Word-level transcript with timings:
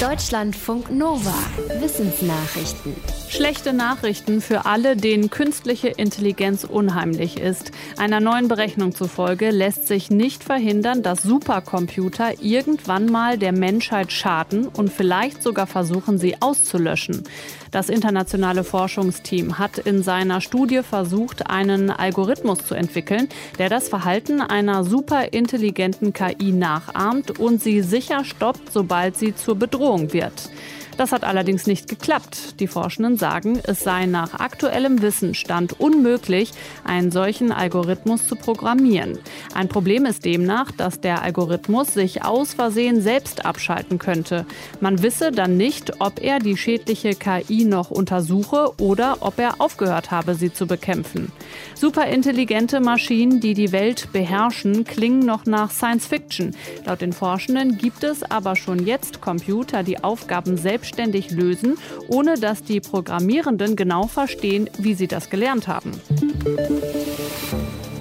Deutschlandfunk 0.00 0.90
Nova. 0.90 1.32
Wissensnachrichten. 1.80 2.94
Schlechte 3.30 3.72
Nachrichten 3.72 4.42
für 4.42 4.66
alle, 4.66 4.94
denen 4.94 5.30
künstliche 5.30 5.88
Intelligenz 5.88 6.64
unheimlich 6.64 7.40
ist. 7.40 7.72
Einer 7.96 8.20
neuen 8.20 8.48
Berechnung 8.48 8.94
zufolge 8.94 9.50
lässt 9.50 9.86
sich 9.86 10.10
nicht 10.10 10.44
verhindern, 10.44 11.02
dass 11.02 11.22
Supercomputer 11.22 12.42
irgendwann 12.42 13.06
mal 13.06 13.38
der 13.38 13.52
Menschheit 13.52 14.12
schaden 14.12 14.68
und 14.68 14.92
vielleicht 14.92 15.42
sogar 15.42 15.66
versuchen, 15.66 16.18
sie 16.18 16.42
auszulöschen. 16.42 17.24
Das 17.70 17.88
internationale 17.88 18.64
Forschungsteam 18.64 19.58
hat 19.58 19.78
in 19.78 20.02
seiner 20.02 20.40
Studie 20.40 20.82
versucht, 20.82 21.50
einen 21.50 21.90
Algorithmus 21.90 22.58
zu 22.58 22.74
entwickeln, 22.74 23.28
der 23.58 23.68
das 23.68 23.88
Verhalten 23.88 24.40
einer 24.40 24.84
superintelligenten 24.84 26.12
KI 26.12 26.52
nachahmt 26.52 27.38
und 27.38 27.62
sie 27.62 27.82
sicher 27.82 28.24
stoppt, 28.24 28.72
sobald 28.72 29.16
sie 29.16 29.34
zur 29.34 29.56
Bedrohung 29.56 30.12
wird. 30.12 30.50
Das 30.96 31.12
hat 31.12 31.24
allerdings 31.24 31.66
nicht 31.66 31.88
geklappt. 31.88 32.58
Die 32.58 32.66
Forschenden 32.66 33.18
sagen, 33.18 33.60
es 33.64 33.80
sei 33.80 34.06
nach 34.06 34.40
aktuellem 34.40 35.02
Wissensstand 35.02 35.78
unmöglich, 35.78 36.52
einen 36.84 37.10
solchen 37.10 37.52
Algorithmus 37.52 38.26
zu 38.26 38.34
programmieren. 38.34 39.18
Ein 39.54 39.68
Problem 39.68 40.06
ist 40.06 40.24
demnach, 40.24 40.72
dass 40.72 41.00
der 41.00 41.22
Algorithmus 41.22 41.92
sich 41.92 42.24
aus 42.24 42.54
Versehen 42.54 43.02
selbst 43.02 43.44
abschalten 43.44 43.98
könnte. 43.98 44.46
Man 44.80 45.02
wisse 45.02 45.32
dann 45.32 45.58
nicht, 45.58 46.00
ob 46.00 46.22
er 46.22 46.38
die 46.38 46.56
schädliche 46.56 47.14
KI 47.14 47.66
noch 47.66 47.90
untersuche 47.90 48.72
oder 48.80 49.18
ob 49.20 49.38
er 49.38 49.60
aufgehört 49.60 50.10
habe, 50.10 50.34
sie 50.34 50.52
zu 50.52 50.66
bekämpfen. 50.66 51.30
Superintelligente 51.74 52.80
Maschinen, 52.80 53.40
die 53.40 53.52
die 53.52 53.72
Welt 53.72 54.08
beherrschen, 54.12 54.84
klingen 54.84 55.20
noch 55.20 55.44
nach 55.44 55.70
Science 55.70 56.06
Fiction. 56.06 56.56
Laut 56.86 57.02
den 57.02 57.12
Forschenden 57.12 57.76
gibt 57.76 58.02
es 58.02 58.22
aber 58.22 58.56
schon 58.56 58.86
jetzt 58.86 59.20
Computer, 59.20 59.82
die 59.82 60.02
Aufgaben 60.02 60.56
selbst 60.56 60.85
selbstständig 60.86 61.30
lösen, 61.30 61.78
ohne 62.08 62.38
dass 62.38 62.62
die 62.62 62.80
Programmierenden 62.80 63.76
genau 63.76 64.06
verstehen, 64.06 64.70
wie 64.78 64.94
sie 64.94 65.08
das 65.08 65.30
gelernt 65.30 65.66
haben. 65.66 65.92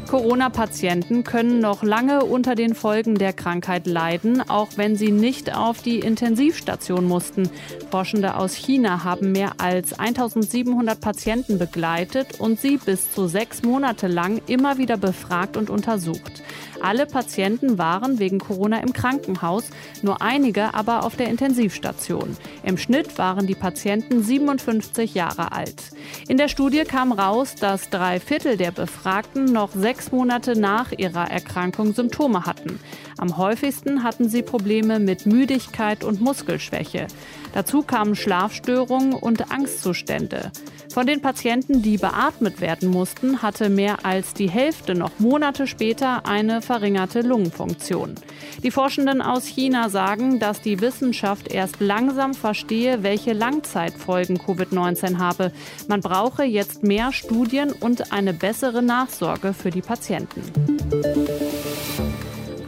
Corona-Patienten 0.08 1.24
können 1.24 1.60
noch 1.60 1.82
lange 1.82 2.26
unter 2.26 2.56
den 2.56 2.76
Folgen 2.76 3.16
der 3.16 3.34
Krankheit 3.34 3.88
leiden, 3.88 4.48
auch 4.48 4.70
wenn 4.76 4.96
sie 4.96 5.12
nicht 5.12 5.56
auf 5.56 5.82
die 5.82 6.00
Intensivstation 6.00 7.06
mussten. 7.08 7.50
Forschende 7.90 8.36
aus 8.36 8.54
China 8.54 9.04
haben 9.04 9.32
mehr 9.32 9.54
als 9.58 9.98
1700 9.98 11.00
Patienten 11.00 11.58
begleitet 11.58 12.40
und 12.40 12.60
sie 12.60 12.78
bis 12.78 13.12
zu 13.12 13.28
sechs 13.28 13.64
Monate 13.64 14.08
lang 14.08 14.42
immer 14.48 14.78
wieder 14.78 14.98
befragt 14.98 15.58
und 15.58 15.70
untersucht. 15.70 16.44
Alle 16.82 17.06
Patienten 17.06 17.78
waren 17.78 18.20
wegen 18.20 18.38
Corona 18.40 18.80
im 18.80 18.94
Krankenhaus, 18.94 19.70
nur 20.02 20.22
einige 20.22 20.74
aber 20.74 21.04
auf 21.04 21.16
der 21.16 21.30
Intensivstation. 21.30 22.38
Im 22.64 22.78
Schnitt 22.78 23.18
waren 23.18 23.48
die 23.48 23.56
Patienten 23.56 24.22
57 24.22 25.16
Jahre 25.16 25.52
alt. 25.52 25.92
In 26.28 26.38
der 26.38 26.48
Studie 26.48 26.84
kam 26.84 27.12
raus, 27.12 27.56
dass 27.56 27.90
drei 27.90 28.20
Viertel 28.20 28.58
der 28.58 28.72
Befragten 28.72 29.46
noch 29.46 29.72
sechs 29.72 29.95
Monate 30.12 30.60
nach 30.60 30.92
ihrer 30.92 31.30
Erkrankung 31.30 31.94
Symptome 31.94 32.46
hatten. 32.46 32.80
Am 33.18 33.38
häufigsten 33.38 34.04
hatten 34.04 34.30
sie 34.30 34.42
Probleme 34.42 35.00
mit 35.00 35.26
Müdigkeit 35.26 36.04
und 36.04 36.22
Muskelschwäche. 36.22 37.08
Dazu 37.54 37.82
kamen 37.82 38.16
Schlafstörungen 38.16 39.14
und 39.14 39.52
Angstzustände. 39.52 40.52
Von 40.96 41.08
den 41.08 41.20
Patienten, 41.20 41.82
die 41.82 41.98
beatmet 41.98 42.62
werden 42.62 42.90
mussten, 42.90 43.42
hatte 43.42 43.70
mehr 43.70 44.06
als 44.06 44.34
die 44.34 44.50
Hälfte 44.50 44.96
noch 44.96 45.20
Monate 45.20 45.68
später 45.68 46.26
eine 46.26 46.62
verringerte 46.62 47.20
Lungenfunktion. 47.20 48.16
Die 48.64 48.72
Forschenden 48.72 49.22
aus 49.22 49.46
China 49.46 49.90
sagen, 49.90 50.40
dass 50.40 50.62
die 50.62 50.80
Wissenschaft 50.80 51.50
erst 51.50 51.82
langsam 51.82 52.34
verstehe, 52.34 53.04
welche 53.04 53.34
Langzeitfolgen 53.34 54.38
Covid-19 54.38 55.18
habe. 55.18 55.52
Man 55.90 56.00
brauche 56.00 56.46
jetzt 56.46 56.84
mehr 56.84 57.12
Studien 57.12 57.74
und 57.74 58.14
eine 58.14 58.32
bessere 58.32 58.82
Nachsorge 58.82 59.54
für 59.54 59.72
die 59.72 59.82
Patienten. 59.82 60.44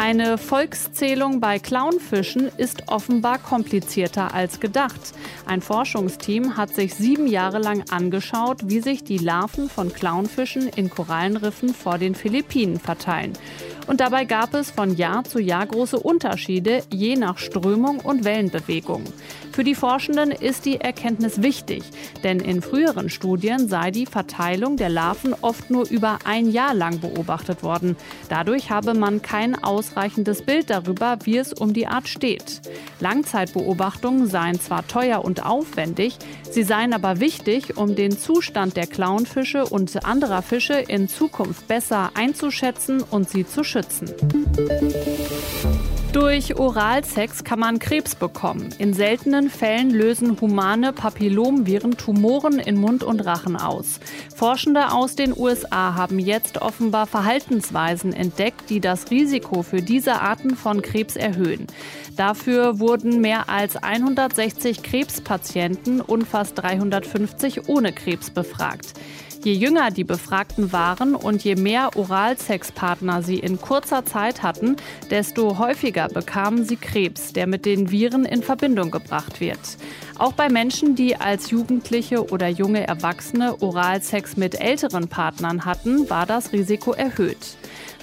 Eine 0.08 0.38
Volkszählung 0.38 1.42
bei 1.42 1.60
Clownfischen 1.60 2.50
ist 2.56 2.88
offenbar 2.88 3.40
komplizierter 3.40 4.34
als 4.34 4.62
gedacht. 4.62 5.02
Ein 5.46 5.60
Forschungsteam 5.60 6.56
hat 6.56 6.74
sich 6.74 6.96
sieben 6.96 7.28
Jahre 7.28 7.60
lang 7.60 7.84
angeschaut, 7.90 8.70
wie 8.70 8.80
sich 8.80 9.04
die 9.04 9.18
Larven 9.18 9.70
von 9.70 9.92
Clownfischen 9.92 10.70
in 10.70 10.90
Korallenriffen 10.90 11.74
vor 11.74 11.98
den 11.98 12.16
Philippinen 12.16 12.80
verteilen. 12.80 13.34
Und 13.88 14.02
dabei 14.02 14.26
gab 14.26 14.54
es 14.54 14.70
von 14.70 14.96
Jahr 14.98 15.24
zu 15.24 15.40
Jahr 15.40 15.66
große 15.66 15.98
Unterschiede, 15.98 16.84
je 16.92 17.16
nach 17.16 17.38
Strömung 17.38 18.02
und 18.02 18.26
Wellenbewegung. 18.26 19.04
Für 19.54 19.64
die 19.64 19.76
Forschenden 19.76 20.32
ist 20.32 20.66
die 20.66 20.82
Erkenntnis 20.82 21.42
wichtig, 21.42 21.84
denn 22.24 22.42
in 22.42 22.62
früheren 22.62 23.10
Studien 23.10 23.70
sei 23.70 23.92
die 23.92 24.06
Verteilung 24.06 24.76
der 24.76 24.90
Larven 24.90 25.34
oft 25.40 25.72
nur 25.72 25.90
über 25.90 26.20
ein 26.26 26.52
Jahr 26.52 26.74
lang 26.74 27.00
beobachtet 27.00 27.64
worden. 27.64 27.96
Dadurch 28.28 28.70
habe 28.70 28.94
man 28.94 29.22
kein 29.22 29.56
ausreichendes 29.64 30.42
Bild 30.42 30.70
darüber, 30.70 31.18
wie 31.24 31.38
es 31.38 31.54
um 31.54 31.74
die 31.74 31.88
Art 31.88 32.10
steht. 32.10 32.62
Langzeitbeobachtungen 33.00 34.28
seien 34.28 34.60
zwar 34.60 34.86
teuer 34.86 35.24
und 35.24 35.46
aufwendig, 35.46 36.18
sie 36.52 36.64
seien 36.64 36.94
aber 36.94 37.22
wichtig, 37.22 37.78
um 37.78 37.96
den 37.96 38.18
Zustand 38.18 38.76
der 38.76 38.88
Clownfische 38.88 39.66
und 39.66 40.06
anderer 40.06 40.42
Fische 40.42 40.74
in 40.74 41.08
Zukunft 41.08 41.68
besser 41.68 42.12
einzuschätzen 42.16 43.02
und 43.02 43.30
sie 43.30 43.48
zu 43.48 43.64
schützen 43.64 43.77
schützen. 43.78 44.12
Durch 46.14 46.58
Oralsex 46.58 47.44
kann 47.44 47.60
man 47.60 47.78
Krebs 47.78 48.16
bekommen. 48.16 48.70
In 48.80 48.94
seltenen 48.94 49.52
Fällen 49.52 49.92
lösen 49.92 50.40
humane 50.42 50.94
Papillomviren 50.94 51.96
Tumoren 51.96 52.58
in 52.58 52.78
Mund 52.78 53.04
und 53.04 53.20
Rachen 53.20 53.56
aus. 53.56 54.00
Forschende 54.36 54.94
aus 54.94 55.16
den 55.16 55.38
USA 55.38 55.94
haben 55.94 56.18
jetzt 56.18 56.60
offenbar 56.60 57.06
Verhaltensweisen 57.06 58.14
entdeckt, 58.14 58.70
die 58.70 58.80
das 58.80 59.12
Risiko 59.12 59.62
für 59.62 59.84
diese 59.84 60.22
Arten 60.22 60.56
von 60.56 60.82
Krebs 60.82 61.16
erhöhen. 61.16 61.68
Dafür 62.16 62.80
wurden 62.80 63.22
mehr 63.22 63.48
als 63.48 63.76
160 63.76 64.82
Krebspatienten 64.82 66.02
und 66.02 66.28
fast 66.28 66.58
350 66.58 67.70
ohne 67.70 67.94
Krebs 67.94 68.32
befragt. 68.32 68.94
Je 69.44 69.54
jünger 69.54 69.92
die 69.92 70.04
Befragten 70.04 70.72
waren 70.72 71.16
und 71.16 71.44
je 71.44 71.56
mehr 71.56 71.92
Oralsexpartner 71.96 73.22
sie 73.22 73.40
in 73.40 73.62
kurzer 73.62 74.04
Zeit 74.04 74.44
hatten, 74.44 74.76
desto 75.10 75.58
häufiger 75.58 76.08
bekamen 76.08 76.66
sie 76.66 76.76
Krebs, 76.76 77.34
der 77.34 77.48
mit 77.48 77.66
den 77.66 77.92
Viren 77.92 78.26
in 78.26 78.44
Verbindung 78.44 78.92
gebracht 78.92 79.40
wird. 79.40 79.78
Auch 80.20 80.34
bei 80.34 80.50
Menschen, 80.50 80.96
die 80.96 81.16
als 81.16 81.52
Jugendliche 81.52 82.32
oder 82.32 82.48
junge 82.48 82.88
Erwachsene 82.88 83.62
Oralsex 83.62 84.36
mit 84.36 84.60
älteren 84.60 85.08
Partnern 85.08 85.66
hatten, 85.66 86.10
war 86.10 86.26
das 86.26 86.54
Risiko 86.54 86.92
erhöht. 86.92 87.58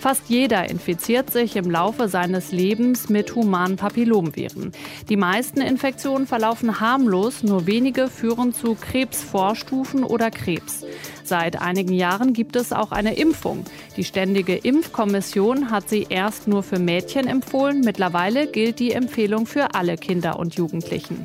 Fast 0.04 0.28
jeder 0.28 0.68
infiziert 0.68 1.32
sich 1.32 1.56
im 1.56 1.70
Laufe 1.70 2.08
seines 2.08 2.52
Lebens 2.52 3.08
mit 3.08 3.34
humanen 3.34 3.76
Papillomviren. 3.76 4.72
Die 5.08 5.16
meisten 5.16 5.62
Infektionen 5.62 6.26
verlaufen 6.26 6.78
harmlos, 6.78 7.42
nur 7.42 7.66
wenige 7.66 8.08
führen 8.08 8.52
zu 8.52 8.74
Krebsvorstufen 8.74 10.04
oder 10.04 10.30
Krebs. 10.30 10.84
Seit 11.24 11.62
einigen 11.62 11.94
Jahren 11.94 12.34
gibt 12.34 12.54
es 12.54 12.74
auch 12.74 12.92
eine 12.92 13.14
Impfung. 13.14 13.64
Die 13.96 14.04
Ständige 14.04 14.56
Impfkommission 14.56 15.70
hat 15.70 15.88
sie 15.88 16.06
erst 16.10 16.48
nur 16.48 16.62
für 16.62 16.78
Mädchen 16.78 17.26
empfohlen. 17.26 17.80
Mittlerweile 17.80 18.46
gilt 18.46 18.80
die 18.80 18.92
Empfehlung 18.92 19.46
für 19.46 19.74
alle 19.74 19.96
Kinder 19.96 20.38
und 20.38 20.54
Jugendlichen. 20.56 21.24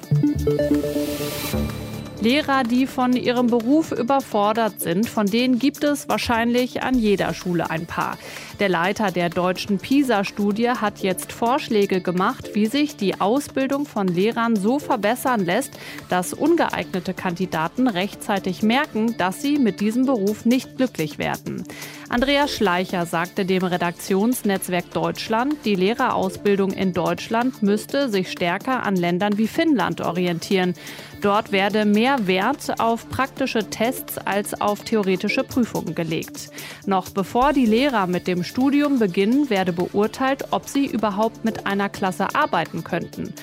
Lehrer, 2.21 2.63
die 2.63 2.85
von 2.85 3.13
ihrem 3.13 3.47
Beruf 3.47 3.93
überfordert 3.93 4.81
sind, 4.81 5.07
von 5.07 5.25
denen 5.25 5.57
gibt 5.57 5.85
es 5.85 6.09
wahrscheinlich 6.09 6.83
an 6.83 6.95
jeder 6.95 7.33
Schule 7.33 7.69
ein 7.69 7.85
paar. 7.85 8.17
Der 8.59 8.67
Leiter 8.67 9.11
der 9.11 9.29
deutschen 9.29 9.77
PISA-Studie 9.77 10.71
hat 10.71 10.99
jetzt 10.99 11.31
Vorschläge 11.31 12.01
gemacht, 12.01 12.49
wie 12.55 12.65
sich 12.65 12.97
die 12.97 13.21
Ausbildung 13.21 13.85
von 13.85 14.09
Lehrern 14.09 14.57
so 14.57 14.79
verbessern 14.79 15.45
lässt, 15.45 15.71
dass 16.09 16.33
ungeeignete 16.33 17.13
Kandidaten 17.13 17.87
rechtzeitig 17.87 18.63
merken, 18.63 19.15
dass 19.17 19.41
sie 19.41 19.57
mit 19.57 19.79
diesem 19.79 20.05
Beruf 20.05 20.43
nicht 20.43 20.75
glücklich 20.75 21.19
werden. 21.19 21.63
Andreas 22.11 22.51
Schleicher 22.51 23.05
sagte 23.05 23.45
dem 23.45 23.63
Redaktionsnetzwerk 23.63 24.89
Deutschland, 24.93 25.57
die 25.63 25.75
Lehrerausbildung 25.75 26.71
in 26.71 26.91
Deutschland 26.91 27.61
müsste 27.61 28.09
sich 28.09 28.31
stärker 28.31 28.81
an 28.81 28.95
Ländern 28.95 29.37
wie 29.37 29.47
Finnland 29.47 30.01
orientieren. 30.01 30.73
Dort 31.21 31.51
werde 31.51 31.85
mehr 31.85 32.25
Wert 32.25 32.79
auf 32.79 33.07
praktische 33.09 33.69
Tests 33.69 34.17
als 34.17 34.59
auf 34.59 34.83
theoretische 34.83 35.43
Prüfungen 35.43 35.93
gelegt. 35.93 36.49
Noch 36.87 37.09
bevor 37.09 37.53
die 37.53 37.67
Lehrer 37.67 38.07
mit 38.07 38.25
dem 38.25 38.43
Studium 38.43 38.97
beginnen, 38.97 39.51
werde 39.51 39.71
beurteilt, 39.71 40.45
ob 40.49 40.67
sie 40.67 40.87
überhaupt 40.87 41.45
mit 41.45 41.67
einer 41.67 41.89
Klasse 41.89 42.33
arbeiten 42.33 42.83
könnten. 42.83 43.35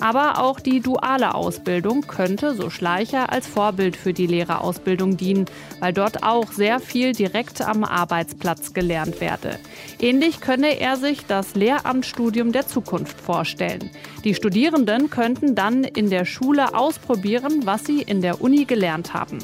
Aber 0.00 0.42
auch 0.42 0.60
die 0.60 0.80
duale 0.80 1.34
Ausbildung 1.34 2.02
könnte, 2.02 2.54
so 2.54 2.70
Schleicher, 2.70 3.30
als 3.32 3.46
Vorbild 3.46 3.96
für 3.96 4.12
die 4.12 4.26
Lehrerausbildung 4.26 5.16
dienen, 5.16 5.46
weil 5.80 5.92
dort 5.92 6.22
auch 6.22 6.52
sehr 6.52 6.80
viel 6.80 7.12
direkt 7.12 7.62
am 7.62 7.84
Arbeitsplatz 7.84 8.72
gelernt 8.72 9.20
werde. 9.20 9.58
Ähnlich 10.00 10.40
könne 10.40 10.80
er 10.80 10.96
sich 10.96 11.26
das 11.26 11.54
Lehramtsstudium 11.54 12.52
der 12.52 12.66
Zukunft 12.66 13.20
vorstellen. 13.20 13.90
Die 14.24 14.34
Studierenden 14.34 15.10
könnten 15.10 15.54
dann 15.54 15.84
in 15.84 16.10
der 16.10 16.24
Schule 16.24 16.74
ausprobieren, 16.74 17.62
was 17.64 17.84
sie 17.84 18.02
in 18.02 18.20
der 18.20 18.40
Uni 18.40 18.64
gelernt 18.64 19.14
haben. 19.14 19.38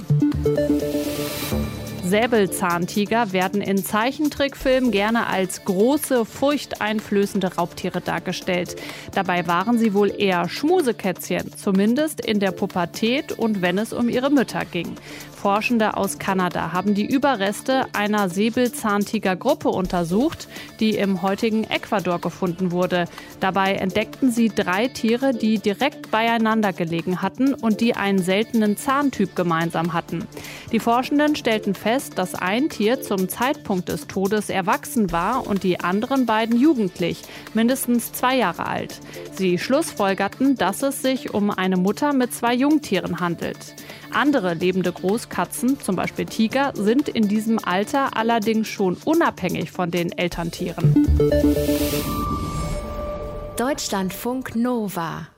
Säbelzahntiger 2.11 3.33
werden 3.33 3.61
in 3.61 3.85
Zeichentrickfilmen 3.85 4.91
gerne 4.91 5.29
als 5.29 5.65
große, 5.65 6.25
furchteinflößende 6.25 7.55
Raubtiere 7.55 8.01
dargestellt. 8.01 8.75
Dabei 9.15 9.47
waren 9.47 9.79
sie 9.79 9.95
wohl 9.95 10.13
eher 10.21 10.49
Schmusekätzchen, 10.49 11.57
zumindest 11.57 12.21
in 12.21 12.41
der 12.41 12.51
Pubertät 12.51 13.31
und 13.31 13.63
wenn 13.63 13.79
es 13.79 13.93
um 13.93 14.09
ihre 14.09 14.31
Mütter 14.31 14.65
ging. 14.65 14.97
Forschende 15.41 15.97
aus 15.97 16.19
Kanada 16.19 16.73
haben 16.73 16.95
die 16.95 17.07
Überreste 17.07 17.87
einer 17.95 18.29
Säbelzahntigergruppe 18.29 19.71
untersucht, 19.71 20.49
die 20.81 20.97
im 20.97 21.23
heutigen 21.23 21.65
Ecuador 21.65 22.21
gefunden 22.21 22.73
wurde. 22.73 23.07
Dabei 23.41 23.75
entdeckten 23.77 24.31
sie 24.31 24.51
drei 24.51 24.89
Tiere, 24.89 25.33
die 25.33 25.59
direkt 25.59 26.11
beieinander 26.11 26.75
gelegen 26.75 27.23
hatten 27.23 27.55
und 27.55 27.81
die 27.81 27.95
einen 27.95 28.19
seltenen 28.19 28.77
Zahntyp 28.77 29.35
gemeinsam 29.35 29.95
hatten. 29.95 30.27
Die 30.73 30.81
Forschenden 30.81 31.35
stellten 31.37 31.75
fest, 32.01 32.19
dass 32.19 32.35
ein 32.35 32.71
Tier 32.71 33.03
zum 33.03 33.29
Zeitpunkt 33.29 33.91
des 33.91 34.07
Todes 34.07 34.49
erwachsen 34.49 35.13
war 35.13 35.47
und 35.47 35.63
die 35.63 35.81
anderen 35.81 36.25
beiden 36.25 36.59
jugendlich, 36.59 37.23
mindestens 37.53 38.13
zwei 38.13 38.37
Jahre 38.37 38.67
alt. 38.67 39.01
Sie 39.33 39.59
schlussfolgerten, 39.59 40.57
dass 40.57 40.83
es 40.83 41.03
sich 41.03 41.35
um 41.35 41.51
eine 41.51 41.77
Mutter 41.77 42.15
mit 42.15 42.33
zwei 42.33 42.55
Jungtieren 42.55 43.21
handelt. 43.21 43.75
Andere 44.13 44.55
lebende 44.55 44.93
Großkatzen, 44.93 45.79
zum 45.81 45.97
Beispiel 45.97 46.25
Tiger, 46.25 46.73
sind 46.75 47.09
in 47.09 47.29
diesem 47.29 47.59
Alter 47.59 48.17
allerdings 48.17 48.69
schon 48.69 48.97
unabhängig 49.05 49.71
von 49.71 49.91
den 49.91 50.11
Elterntieren. 50.13 51.07
Deutschlandfunk 53.57 54.57
Nova 54.57 55.29